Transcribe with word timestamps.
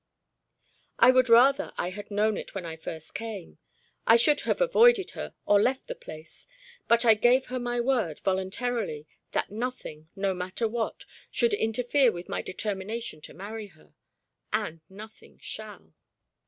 "I 0.97 1.11
would 1.11 1.29
rather 1.29 1.73
I 1.77 1.91
had 1.91 2.09
known 2.09 2.35
it 2.35 2.55
when 2.55 2.65
I 2.65 2.75
first 2.75 3.13
came. 3.13 3.59
I 4.07 4.15
should 4.15 4.41
have 4.49 4.59
avoided 4.59 5.11
her, 5.11 5.35
or 5.45 5.61
left 5.61 5.85
the 5.85 5.93
place. 5.93 6.47
But 6.87 7.05
I 7.05 7.13
gave 7.13 7.45
her 7.53 7.59
my 7.59 7.79
word, 7.79 8.19
voluntarily, 8.21 9.05
that 9.33 9.51
nothing, 9.51 10.09
no 10.15 10.33
matter 10.33 10.67
what, 10.67 11.05
should 11.29 11.53
interfere 11.53 12.11
with 12.11 12.29
my 12.29 12.41
determination 12.41 13.21
to 13.21 13.35
marry 13.35 13.67
her, 13.67 13.93
and 14.51 14.81
nothing 14.89 15.37
shall." 15.37 15.93